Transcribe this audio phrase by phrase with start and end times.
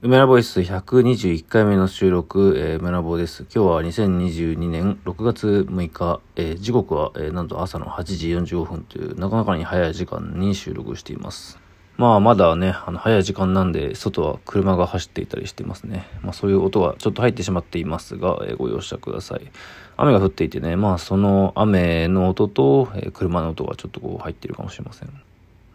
[0.00, 3.44] 梅ラボイス121回目の収録、えー、梅ラボです。
[3.52, 11.58] 今日は2022年6月6日、えー、時刻は、えー、なんと朝の8時45分という、なかなかに早い時間に収録しています。
[11.96, 16.06] まあ、まだね、あの、早い時間なんで、外は車が走っていたりしてますね。
[16.22, 19.50] まあ、そういう音がちょっと入ってしまっていますが、えー、ご容赦ください。
[19.96, 25.22] 雨が降っていてね、まあ、その雨の音と、えー、車の音がちょっとこう入ってるかもしれません。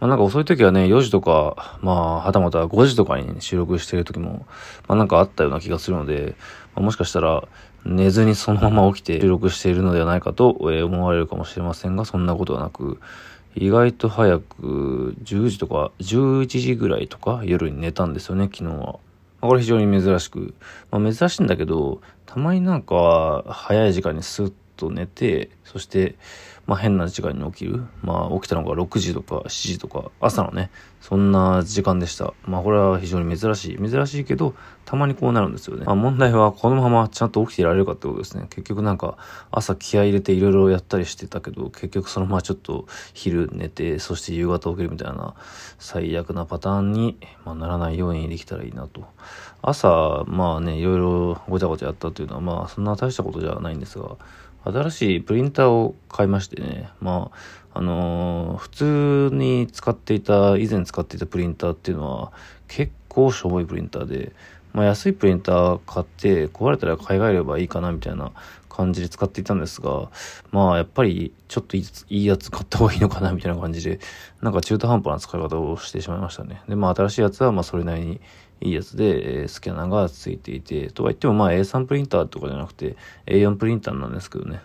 [0.03, 4.45] まあ、なんか遅い時はね、4時とか、まあ、はたまた5時とかに収録してる時も、
[4.85, 6.35] まあなんかあったような気がするので、
[6.75, 7.47] まあ、もしかしたら
[7.85, 12.99] 寝ずにそのまま起きて収録しているのではないかと思われるかもしれませんが、そんなことはなく、
[13.55, 18.75] 意外と早く10時とか11時ぐらいとか夜に寝たんですよね、昨日は。
[18.75, 18.99] ま
[19.43, 20.53] あ、これ非常に珍しく。
[20.91, 24.53] まあ珍しいんだけど、たまになんか早い時間にスッ
[24.89, 26.15] と寝て、そして、
[26.65, 27.83] まあ変な時間に起きる。
[28.01, 32.33] まあ起きたのが6時とか7時とか朝のね、そんな時間でした。
[32.45, 33.77] まあこれは非常に珍しい。
[33.77, 35.85] 珍しいけど、たまにこうなるんですよね。
[35.85, 38.47] まあ問題はこのままちゃんと起きていられるかってことですね。
[38.49, 39.17] 結局なんか
[39.51, 45.35] 朝気合入れていろいろやったりしてたけど、結局そのままちょっと昼寝て、そして夕方起きるみたいな
[45.79, 49.03] 最悪なパターンに、まあ、ならないようにできたらいいなと。
[49.61, 54.17] 朝、まあね、いろいろごちゃごちゃやったというのは、まあそんな大したことじゃないんですが、
[54.65, 57.31] 新しいプリンターを買いましてね、ま
[57.73, 62.31] あ、あのー、普通に使っていた、以前使っていたプリンターっていうのは
[62.67, 64.31] 結構しょぼいプリンターで、
[64.73, 68.31] まあ安いプリンター買って壊れたら買い替えればいいかなみたいな
[68.69, 70.09] 感じで使っていたんですが、
[70.51, 73.99] まあやっぱりちょっといいやつ買った方がいいのかなみたいな感じで、
[74.41, 76.61] なんか中途半端な使い方をしてしまいましたね。
[76.67, 78.21] で、まあ新しいやつはまあそれなりに
[78.63, 84.61] いいやつで、え、スキャナーがついていて、とは言ってもまあ A3 プリンターとかじゃなくて A4 プリンターなんですけどね。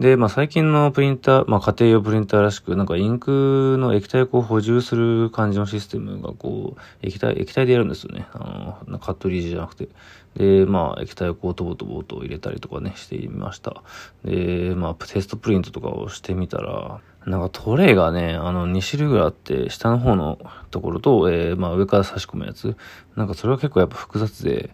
[0.00, 8.26] で、まあ最近のプリンター、まあ家庭用プリンターらしく、なんかインクの液体を補充する感じのシステムがこう、液体、液体でやるんですよね。
[8.32, 9.88] あの、カットリージじゃなくて。
[10.36, 13.82] で、まあ液体をこうとぼとぼと入れたりとかね、してみました。
[14.24, 20.38] で、まあテストプリントとかをしてみたら、なんかトレイがね、あの2種類ぐらいあって、下の方の
[20.70, 22.76] ところと、えー、まあ上から差し込むやつ。
[23.16, 24.70] なんかそれは結構やっぱ複雑で、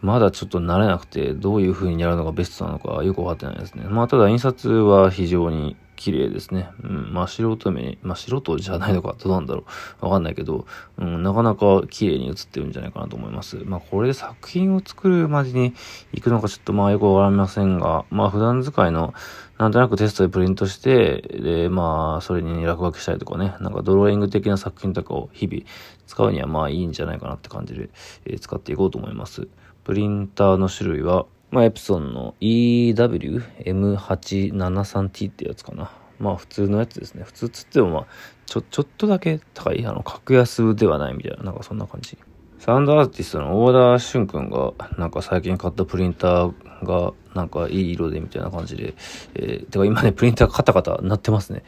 [0.00, 3.84] まだちょっと慣れなくて、どういう風にやるのがベストなのかよくわかってないですね。
[3.88, 6.70] まあただ印刷は非常に綺麗ですね。
[6.82, 9.64] うん、まあ素人目に、まあ素人じゃないのか、どうなんだろ
[10.02, 10.04] う。
[10.04, 10.66] わかんないけど、
[10.98, 13.58] うん、なかなか綺麗に映ってるんじゃないかなと思います。
[13.64, 15.74] まあこれで作品を作るまでに
[16.12, 19.14] 行くのかちょっとまあよくわかりませんが、まあ普段使いの
[19.58, 25.62] なんとなくテストでプリントして、で、まあそれに落書きしたりとかね、なんかドローイング的な作品とかを日々
[26.06, 27.88] 使うにはまあいいんじゃないかなって感じで、
[28.26, 29.46] えー、使っていこうと思います。
[29.84, 35.92] プリンターの種類は、まあ、エプソンの EWM873T ってやつかな。
[36.18, 37.22] まあ普通のやつですね。
[37.22, 38.06] 普通つってもまあ、
[38.44, 42.18] ちょ、ちょっとだけ高い、あの、格安ではないみたいな、なんかそんな感じ。
[42.64, 48.94] サウンドアーティストのオーダーシュン君が、なんか最近買ったプリンターが、なんかいい色でみたいな感じで、
[49.34, 51.62] えー、てか今ね、プリンターカタカタ鳴ってますね。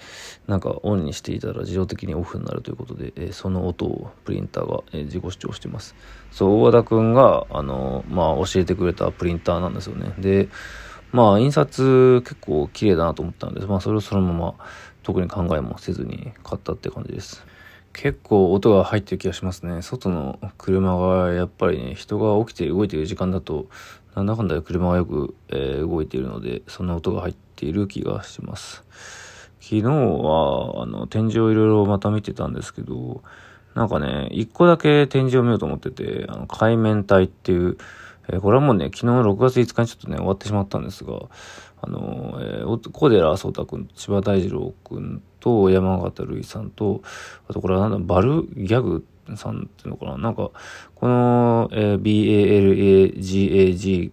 [0.46, 5.94] なんかオンにしていたら自動的にオフになるということで、えー、その音をプリンターが、えー、自己主張してます。
[6.30, 10.14] そう、大和田君が、あの、まあ教えてくれたプリンターなんですよね。
[10.16, 10.48] で、
[11.12, 13.66] まあ印刷結構綺麗だなと思ったんです。
[13.66, 14.54] まあそれをそのまま
[15.02, 17.46] 特に考えもせずに買ったって感じです。
[17.96, 19.80] 結構音が入ってる気がしますね。
[19.80, 23.68] 外の車がやっぱりね、人が起きて動いてる時間だと、
[24.14, 28.84] なんだかんだ車がよく、えー、動いているので、そんな音が入っている気がします。
[29.60, 33.22] 昨日は、あの、展示をいろいろまた見てたんですけど、
[33.74, 37.78] なんかね、一個だけ展示を見ようと思ってて、あの、海面体っていう、
[38.28, 41.12] えー、これはもうね、昨日6月5日にちょっとね、終わってしまったんですが、
[41.80, 47.02] あの、えー、小寺聡太君、千葉大二郎君と山形るいさんと、
[47.48, 49.04] あとこれはなんだ、バルギャグ
[49.36, 50.18] さんっていうのかな？
[50.18, 50.50] なんか、
[50.94, 54.12] この、えー、BALAGAG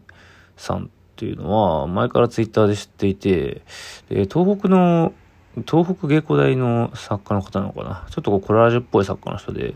[0.57, 3.61] さんっていうのは、前からツイッターで知っていて、
[4.09, 5.13] で東北の、
[5.69, 8.07] 東北芸工大の作家の方なのかな？
[8.09, 9.75] ちょっとこうコラージュっぽい作家の人で、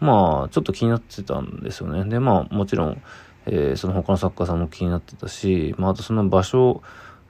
[0.00, 2.04] まあ、ちょっと気になってたんですよね。
[2.08, 3.00] で、まあ、もちろん、
[3.46, 6.82] えー、その他の作家さんも気になってたし、まあ、あとその場所、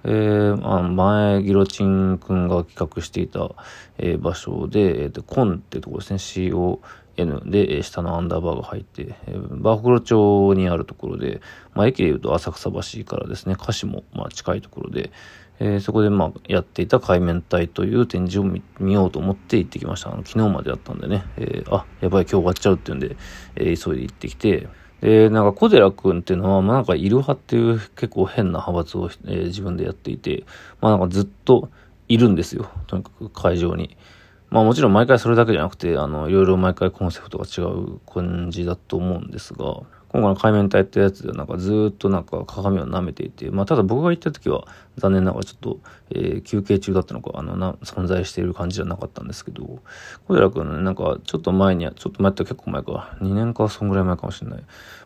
[0.04, 3.50] えー、あ前、ギロチン君が企画していた、
[3.98, 11.40] えー、場所で、え、ー、と、コンってとこですね、CON で、えー、下のアンダーバーが入って、えー、バーホクロ町にあるところで、
[11.74, 15.12] まあ、駅で言うと浅草橋からですね、歌詞も、まあ、近いところで、
[15.60, 20.12] えー、そこで、まあ、やっていた海面体という展示を見見ようと思って行ってきました。
[20.12, 23.16] あの、昨日までやったんでね、えー、あ、やばい、今日終わっちゃうっていうんで、
[23.54, 24.66] えー、急いで行ってきて、
[25.02, 30.44] で、なんか小寺くんっていうのは、まあなんかイルハっていう結構変な派閥を、えー、自分でやっていて、
[30.80, 31.68] まあなんかずっと
[32.08, 32.70] いるんですよ。
[32.86, 33.96] とにかく会場に。
[34.48, 39.80] まあもちろん毎回それだけじゃなくて、あの、いろいろ毎回コンセプトが違う感じだと思うんですが、
[40.12, 44.66] 今回の海面体ってやつでなんかずっとなんか鏡を舐めていて、まあただ僕が行った時は
[44.98, 45.80] 残念ながらちょっと、
[46.10, 49.80] えー休憩中だったのか、あのな、存在している感じじゃなかったんですけど、
[50.28, 54.64] 小寺くんね、なんかちょっと前には、ちょっと前って結構前か、2年かそんぐらい前かもしれない。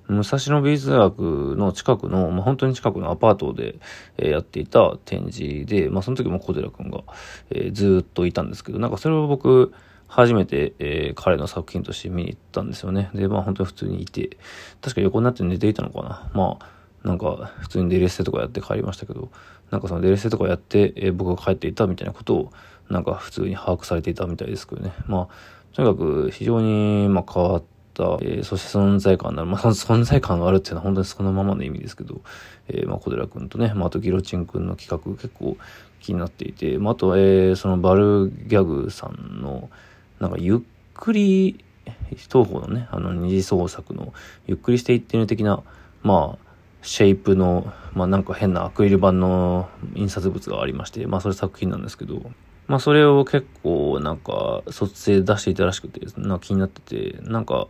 [0.09, 3.77] 武蔵野美術学の近くの、まあ本当に近くのアパートで、
[4.19, 7.03] えーやっていた展示で、まあその時も小寺くんが、
[7.51, 9.73] えーずっといたんですけど、なんかそれを僕、
[10.09, 13.11] 初めて、えー彼の作品として見に行ったんですよね。
[13.15, 14.37] で、まあ本当に普通にいて、
[14.81, 16.31] 確か横になって寝ていたのかな。
[16.35, 19.31] まあ、なんか普通にデレステとかやって帰りましたけど、
[19.71, 22.53] なんかそのデレステとかやって、えー僕が帰っていたみたいなことを、
[22.89, 24.93] なんか普通に把握されていたみたいですけどね。
[25.07, 27.63] まあ、とにかく非常に、まあ変わっ
[27.95, 32.21] た、えーそして存在感のある、まあ存在感があるっていうのは本当にそのままの意味ですけど、
[32.69, 35.57] えーまあ小寺くんとね、まああとギロチンくんの企画結構
[36.01, 39.69] 気になっていて、まああと、えーそのバルギャグさんの、
[40.21, 40.59] なんかゆっ
[40.95, 41.65] くり、
[42.31, 44.13] 東方のね、あの二次創作の
[44.47, 45.63] ゆっくりしていってる的な、
[46.03, 46.47] まあ、
[46.83, 52.31] シェイプの、まあなんか変なアクリル板の印刷物がありまして、まあそれ作品なんですけど、
[52.69, 57.69] まあそれを結構なんか卒生出していたらしくて、なんか気になってて、なんか、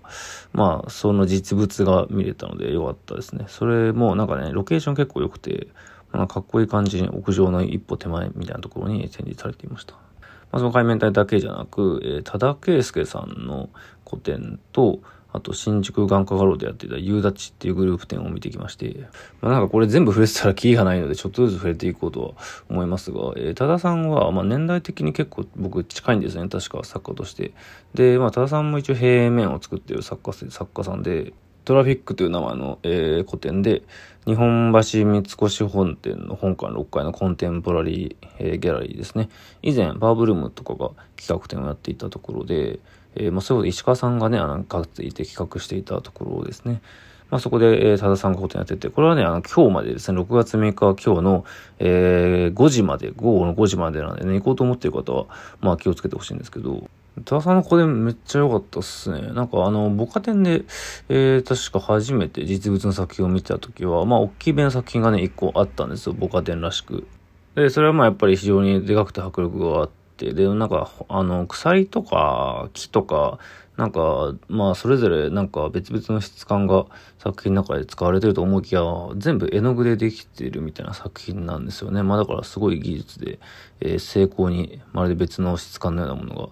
[0.52, 3.46] まあその実物が見れたのでよかったですね。
[3.48, 5.68] それもなんかね、ロケーション結構良くて、
[6.12, 10.05] まあかっこいい感じに屋上の一歩手前みたいなところに展示されていました。
[10.52, 13.68] まあ、その海面体だけじゃなく、えー多田圭介さんの
[14.04, 15.00] 個展と、
[15.32, 19.06] あと新宿眼科画廊でやっていた夕立っていうグループ展を見てきまして、
[19.42, 22.30] まあ、なんかこれ全部触れてたらキリがないのでちょっとずつ触れていこうとは
[22.70, 27.52] 思いますが、えー多田さんはまあ年代的に結構僕近いんですね、確か作家として。
[27.94, 31.34] で、まあ多田さんも一応平面を作っている作家作家さんで、
[31.66, 33.82] トラフィックという名前の、えー個展で、
[34.24, 39.28] 日本橋三越本店の本館6階のコンテンポラリー、えーギャラリーですね。
[39.62, 42.78] 以前、バーブルームとかが企画展をやっていたところで、
[43.16, 46.82] えーまあ、そういうこと石川さんがね、あの、かついて企画していたところですね。
[47.30, 51.44] まあ、そこで、えー、多田さんが個展やってて、これはね、あの、今日までですね、6月6日、今日の、
[51.80, 55.26] えー5時まで、午後の5時までなんでね、行こうと思っている方は、
[55.60, 56.88] まあ、気をつけてほしいんですけど、
[57.24, 59.32] 多田さんの個展めっちゃ良かったっすね。
[59.32, 60.64] なんかあの、ボカ展で、
[61.08, 67.06] えー、確か初めて実物の作品を見てた時は、まあ、大きめの作品がね、一個あったんですよ、ボカ展らしく。
[67.54, 73.38] で、それはまあやっぱり非常にでかくて迫力があって、で、なんか、あの、鎖とか木とか、
[73.76, 76.86] なんか、まあ、それぞれなんか別々の質感が
[77.18, 78.82] 作品の中で使われてると思いきや、
[79.16, 82.02] 全部絵の具でできてるみたいな作品なんですよね。
[82.02, 83.38] まあだからすごい技術で、
[83.80, 86.48] えー精巧に、まるで別の質感のようなものが、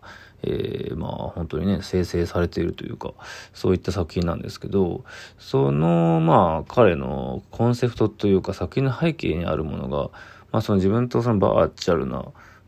[0.47, 3.13] えーまあ本当にね、生成されているというか、
[3.53, 5.05] そういった作品なんですけど、
[5.39, 10.11] その、まあ彼のコンセプトというか作品の背景にあるものが、
[10.53, 12.25] まあその自分とそのバーチャルな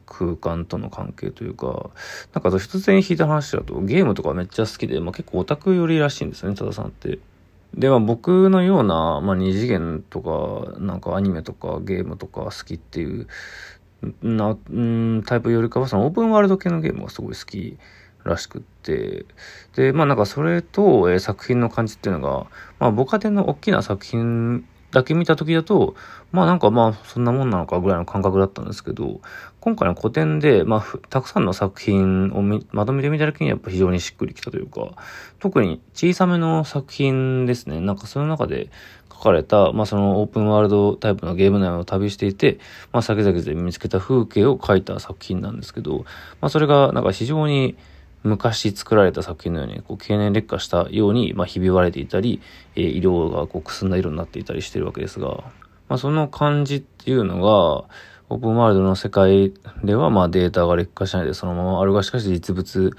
[0.07, 1.91] 空間との関係というか、
[2.33, 7.19] なんか一つに引いた話だとゲームとかめっちゃ好きで、まあ結構オタク寄りらしいんですよね、多田さんって。
[7.75, 13.27] で、まあ僕のような、まあ二次元とか、なんかアニメとかゲームとか好きっていう、
[14.23, 17.79] な、うん、タイプよりかはそのオープンワールド系のゲームがすごい好き
[18.25, 19.25] らしくって、
[19.75, 22.47] で、まあなんかそれと、えー作品の感じっていうのが、
[22.79, 25.95] まあボカテンの大きな作品だけ見た時だと、
[26.33, 29.21] まあなんかまあそんなもんなのかぐらいの感覚だったんですけど、
[29.61, 34.93] 今回の古典で、まあたくさんの作品をみまとめてみた時にやっぱ非常にしっくりきたというか、
[35.39, 37.81] 特に小さめの作品ですね。
[37.81, 38.71] なんかその中で
[39.17, 42.59] 書かれた、まあそのオープンワールドタイプのゲーム内を旅していて、
[42.93, 46.05] まあ先々で見つけた風景を描いた作品なんですけど、
[46.41, 47.77] まあそれがなんか非常に
[48.23, 52.41] 昔作られた作品のように、こう、経年劣化したように、まあ、ひび割れていたり、
[52.75, 55.45] えー色がこう、くすんだ色になっていたりしてるわけですが、
[55.89, 57.85] まあ、その感じっていうのが、
[58.29, 62.91] オープンワールドの世界では、まあ、データが劣化しないでそのままあるがしかし実物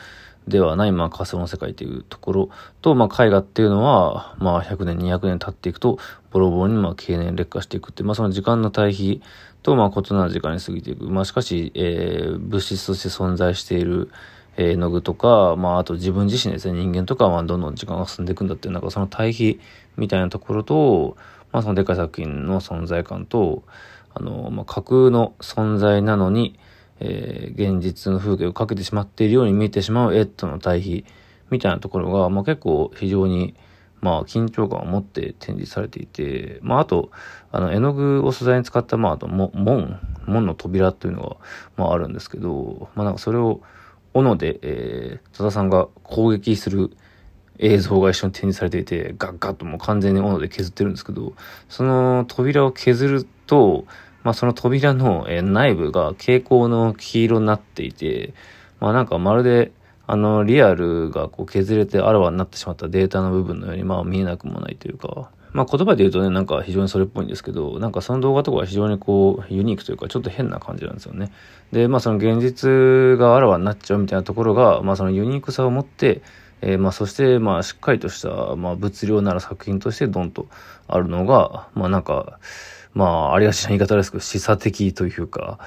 [0.47, 2.49] ではない、まあ、仮想の世界というところ
[2.81, 5.99] と、まあ、絵画っていうのは、まあ、100年、200年経っていくと、
[6.31, 9.21] ボロボロに、まあ、経年劣化していくって、まあ、その時間の対比
[9.61, 11.05] と、まあ、異なる時間に過ぎていく。
[11.05, 14.09] まあ、しかし、えー物質として存在している、
[14.55, 19.59] えー絵の具とか、まあ、あと自分自身ですね、人間とかは、まあ、どんどん時間が進んでいくんだっていう、なんかその対比
[19.97, 21.17] みたいなところと、
[21.51, 23.63] まあ、そのでかい作品の存在感と、
[24.13, 26.57] あの、まあ、架空の存在なのに、
[26.99, 31.05] えー現実の風景をかけてしまっているように見えてしまう絵との対比
[31.49, 33.55] みたいなところが、まあ、結構非常に、
[34.01, 37.09] まあ、緊張感を持って展示されていて、まあ、あと、
[37.51, 41.37] あの、絵の具を素材に使った、まあ、あと、門、門の扉っていうのが、
[41.77, 43.61] まあ、あるんですけど、まあ、なんかそれを、
[44.13, 46.91] 斧で、えー、戸田さんが攻撃する
[47.59, 51.33] 映像が一緒に展示されていて、ガッガッともう完全に斧で削ってるんですけど、
[51.69, 53.85] その扉を削ると、
[54.23, 58.33] まあその扉の、え内部が蛍光の黄色になっていて、
[58.79, 59.71] まあなんかまるで、
[60.05, 71.31] あの、リアルがこう削れてあらわになってしまったデータの部分のように、まあ見えなくもないというか、まあ言葉で言うとね、なんか非常にそれっぽいんですけど、なんかその動画とかは非常にこうユニークというかちょっと変な感じなんですよね。
[71.71, 76.21] で、まあその現実があらわになっちゃうみたいなところが、まあそのユニークさを持って、
[76.61, 80.47] えー、まあそしてまあしっかりとした、まあ物量なら作品としてドンと
[80.87, 82.39] あるのが、まあなんか、
[82.97, 85.59] まあ、ありがちな言い方ですけど、示唆的というか、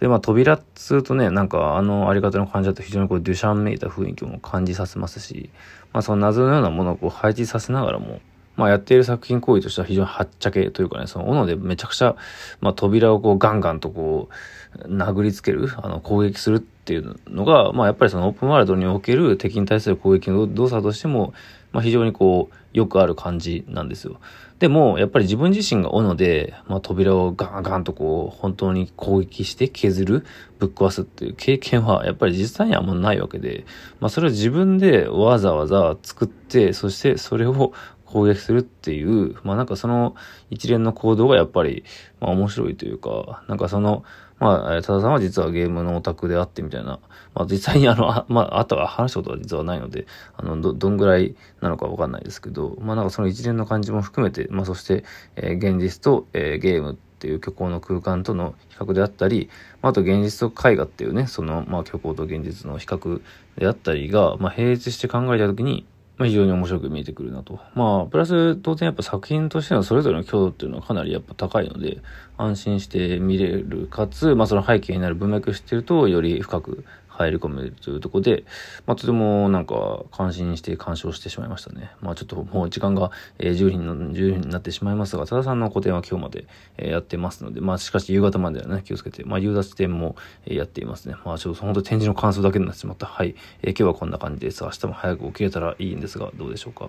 [0.00, 5.48] で、まあ、扉っつうとね、なんか、あのあり方の感じだと非常にこう、デュシャンめいた雰囲気も感じさせますし、
[5.92, 8.20] まあ、その謎のようなものをこう配置させながらも、
[8.56, 12.16] まあ、やっている作品行為としては非常にはっちゃけというかね、その斧でめちゃくちゃ、
[12.60, 14.28] まあ、扉をこうガンガンとこ
[14.76, 21.32] う、殴りつける、あの、攻撃するっていうのが、まあ、やっぱりそのオープンワールドにおける敵に対する攻撃の動作としても、
[21.72, 24.20] まあ、非常にこう、よくある感じなんですよ。
[24.58, 30.26] でも、やっぱり自分自身が斧で、まあ、扉をガンガンとこう、本当に攻撃して削る、
[30.58, 33.64] ぶっ壊すっていう経験は、やっぱり実際にはもうないわけで、
[34.00, 37.72] まあ、それを自分でわざわざ作って、そしてそれを
[38.12, 40.14] 攻撃するっていう、まあなんかその
[40.50, 41.82] 一連の行動がやっぱり、
[42.20, 44.04] まあ面白いというか、なんかその、
[44.42, 46.98] まあ、多田さんは実はゲームのオタクであってみたいな、
[47.32, 50.06] まあ実際にあの、あまあ、あとは話したことは実はないので、
[50.36, 55.04] あの、ど、どんぐらいなのかわかんないですけど、まあなんかその一連の感じも含めて、まあそして、
[55.36, 59.48] えー、現実と、えー、ゲームっていう虚構の空間との比較であったり、
[59.80, 63.22] まあ、あと現実と絵画っていうね、その、まあ虚構と現実の比較
[63.58, 65.86] であったりが、まあ並列して考えたときに、
[66.22, 67.58] まあ、非常に面白く見えてくるなと。
[67.74, 72.00] まあ、プラス当然やっぱ作品としてのそれぞれの強度っていうのはかなりやっぱ高いので、
[72.38, 78.44] 安心して見れる、かつ、まあその背景になる文脈知ってると、より深く入り込めるというところで、
[78.86, 81.90] まあ、とてもなんか感心して鑑賞してしまいましたね。
[82.00, 86.46] まあ、ちょっともう時間が、えー、10時の、10時になってしまいますが、多田さんの個展は今日まで、
[86.78, 90.16] え、やってますので、まあ、しかし夕方まではね、気をつけて、まあ、夕立展も、
[90.46, 91.16] え、やっていますね。
[91.24, 93.06] まあ、ちょっと本当展示の感想だけになってしまった。
[93.06, 93.34] はい。
[93.62, 94.64] えー、今日はこんな感じです。
[94.64, 96.88] 明日も早く起きれたらいいんですが、どうでしょうか？